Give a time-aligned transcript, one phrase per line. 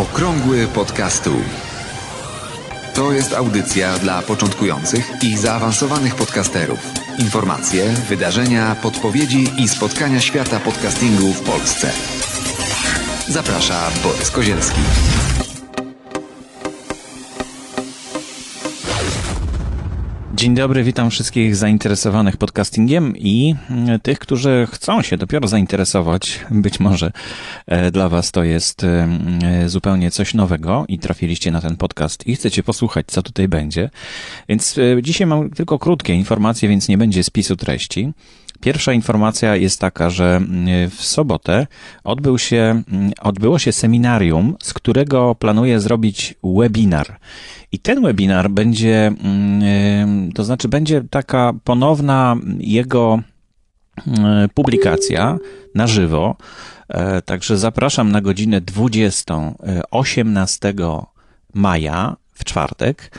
[0.00, 1.30] Okrągły podcastu.
[2.94, 6.78] To jest audycja dla początkujących i zaawansowanych podcasterów.
[7.18, 11.92] Informacje, wydarzenia, podpowiedzi i spotkania świata podcastingu w Polsce.
[13.28, 14.80] Zaprasza Borys Kozielski.
[20.40, 26.40] Dzień dobry, witam wszystkich zainteresowanych podcastingiem i mm, tych, którzy chcą się dopiero zainteresować.
[26.50, 27.12] Być może
[27.66, 29.08] e, dla Was to jest e,
[29.66, 33.90] zupełnie coś nowego i trafiliście na ten podcast i chcecie posłuchać, co tutaj będzie.
[34.48, 38.12] Więc e, dzisiaj mam tylko krótkie informacje, więc nie będzie spisu treści.
[38.60, 41.66] Pierwsza informacja jest taka, że mm, w sobotę
[42.04, 47.18] odbył się, mm, odbyło się seminarium, z którego planuję zrobić webinar.
[47.72, 53.20] I ten webinar będzie, mm, to znaczy będzie taka ponowna jego
[54.54, 55.38] publikacja
[55.74, 56.36] na żywo.
[56.88, 59.54] E, także zapraszam na godzinę 20,
[59.90, 60.74] 18
[61.54, 63.10] maja w czwartek.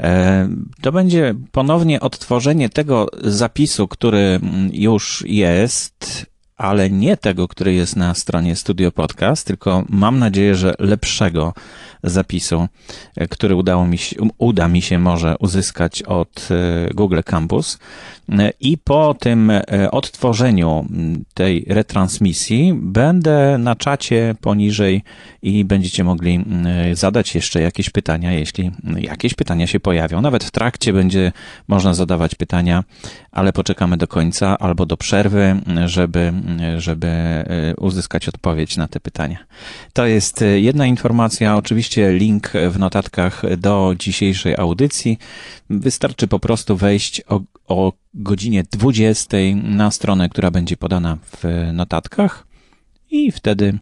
[0.00, 0.48] E,
[0.82, 4.40] to będzie ponownie odtworzenie tego zapisu, który
[4.72, 10.74] już jest, ale nie tego, który jest na stronie Studio Podcast, tylko mam nadzieję, że
[10.78, 11.54] lepszego
[12.02, 12.68] zapisu,
[13.16, 17.78] e, który udało mi się, uda mi się może uzyskać od e, Google Campus.
[18.60, 19.52] I po tym
[19.90, 20.86] odtworzeniu
[21.34, 25.02] tej retransmisji będę na czacie poniżej
[25.42, 26.44] i będziecie mogli
[26.92, 30.20] zadać jeszcze jakieś pytania, jeśli jakieś pytania się pojawią.
[30.20, 31.32] Nawet w trakcie będzie
[31.68, 32.84] można zadawać pytania,
[33.32, 36.32] ale poczekamy do końca albo do przerwy, żeby,
[36.78, 37.44] żeby
[37.78, 39.38] uzyskać odpowiedź na te pytania.
[39.92, 41.56] To jest jedna informacja.
[41.56, 45.18] Oczywiście link w notatkach do dzisiejszej audycji.
[45.70, 52.46] Wystarczy po prostu wejść o, o godzinie 20 na stronę, która będzie podana w notatkach
[53.14, 53.78] i wtedy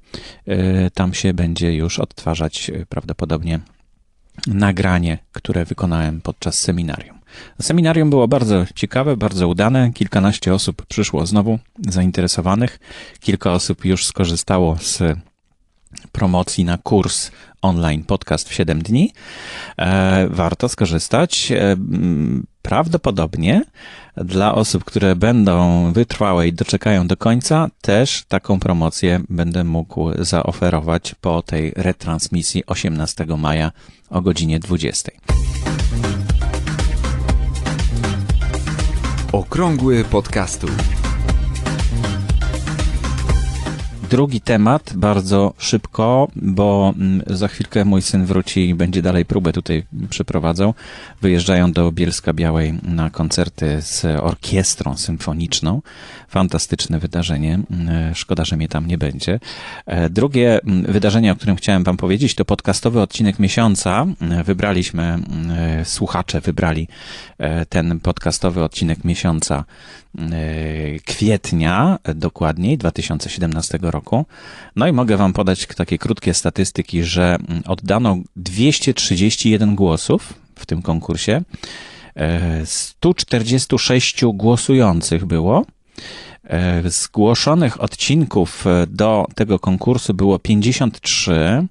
[0.47, 3.61] e, tam się będzie już odtwarzać e, prawdopodobnie
[4.47, 7.22] nagranie, które wykonałem podczas seminarium.
[7.61, 9.93] Seminarium było bardzo ciekawe, bardzo udane.
[9.93, 12.78] Kilkanaście osób przyszło znowu zainteresowanych.
[13.20, 15.03] Kilka osób już skorzystało z
[16.12, 17.31] promocji na kurs
[17.62, 19.12] online podcast w 7 dni.
[19.78, 21.53] E, warto skorzystać.
[21.53, 21.76] E,
[22.62, 23.65] prawdopodobnie
[24.16, 31.15] dla osób, które będą wytrwałe i doczekają do końca, też taką promocję będę mógł zaoferować
[31.21, 33.72] po tej retransmisji 18 maja
[34.10, 35.12] o godzinie 20.
[39.32, 40.66] Okrągły podcastu.
[44.12, 49.53] Drugi temat bardzo szybko, bo mm, za chwilkę mój syn wróci i będzie dalej próbę
[49.53, 50.75] tutaj przeprowadzał.
[51.23, 55.83] Wyjeżdżają do Bielska Białej na koncerty z orkiestrą symfoniczną.
[56.28, 57.55] Fantastyczne wydarzenie.
[57.71, 59.41] Mm, szkoda, że mnie tam nie będzie.
[59.87, 64.06] E, drugie mm, wydarzenie, o którym chciałem Wam powiedzieć, to podcastowy odcinek miesiąca.
[64.45, 65.19] Wybraliśmy,
[65.84, 66.89] słuchacze wybrali
[67.39, 69.65] e, ten podcastowy odcinek miesiąca
[70.19, 70.25] e,
[71.06, 74.27] kwietnia, dokładniej 2017 roku roku.
[74.77, 77.37] No i mogę Wam podać takie krótkie statystyki, że
[77.67, 81.43] oddano 231 głosów w tym konkursie.
[82.65, 85.65] 146 e, głosujących było.
[86.45, 91.67] E, zgłoszonych odcinków do tego konkursu było 53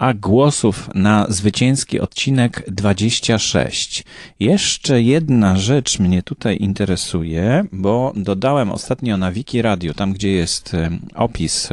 [0.00, 4.04] a głosów na zwycięski odcinek 26.
[4.40, 10.76] Jeszcze jedna rzecz mnie tutaj interesuje, bo dodałem ostatnio na Wiki Radio, tam gdzie jest
[11.14, 11.68] opis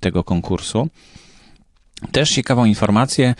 [0.00, 0.88] tego konkursu,
[2.12, 3.34] też ciekawą informację,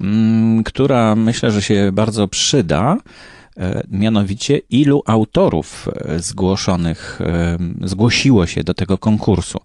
[0.00, 2.96] mm, która myślę, że się bardzo przyda
[3.56, 7.20] e, mianowicie ilu autorów e, zgłoszonych
[7.84, 9.58] zgłosiło się do tego konkursu.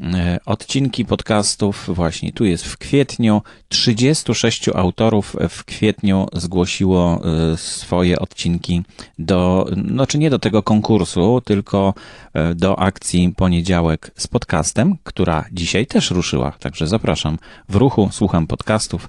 [0.00, 3.42] E, odcinki podcastów właśnie tu jest w kwietniu.
[3.68, 7.22] 36 autorów w kwietniu zgłosiło
[7.52, 8.82] e, swoje odcinki
[9.18, 11.94] do, no czy nie do tego konkursu, tylko
[12.34, 16.52] e, do akcji Poniedziałek z podcastem, która dzisiaj też ruszyła.
[16.60, 17.38] Także zapraszam
[17.68, 19.08] w ruchu, słucham podcastów.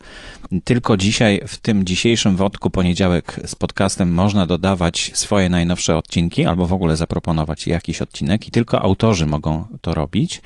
[0.64, 6.68] Tylko dzisiaj, w tym dzisiejszym wodku Poniedziałek z podcastem można dodawać swoje najnowsze odcinki albo
[6.68, 10.42] w ogóle zaproponować jakiś odcinek i tylko autorzy mogą to robić.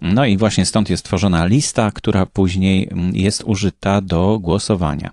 [0.00, 5.10] No i właśnie stąd jest tworzona lista, która później jest użyta do głosowania.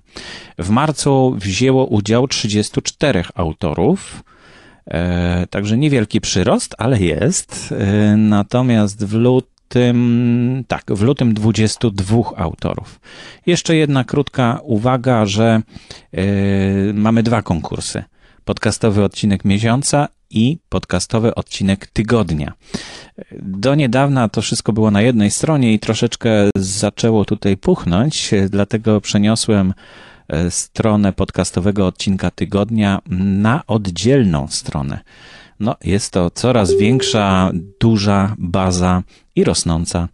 [0.59, 4.24] W marcu wzięło udział 34 autorów.
[4.88, 7.74] E, także niewielki przyrost, ale jest.
[7.77, 13.00] E, natomiast w lutym, tak, w lutym 22 autorów.
[13.45, 15.62] Jeszcze jedna krótka uwaga, że
[16.13, 16.24] e,
[16.94, 18.04] mamy dwa konkursy.
[18.45, 22.53] Podcastowy odcinek miesiąca i podcastowy odcinek tygodnia.
[23.41, 29.74] Do niedawna to wszystko było na jednej stronie i troszeczkę zaczęło tutaj puchnąć, dlatego przeniosłem
[30.27, 35.00] e, stronę podcastowego odcinka tygodnia na oddzielną stronę.
[35.59, 39.03] No, jest to coraz większa, duża baza
[39.35, 40.07] i rosnąca